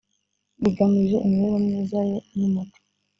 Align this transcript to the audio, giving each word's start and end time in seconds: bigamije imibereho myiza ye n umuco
bigamije 0.61 1.17
imibereho 1.25 1.57
myiza 1.65 1.99
ye 2.09 2.17
n 2.37 2.39
umuco 2.47 2.79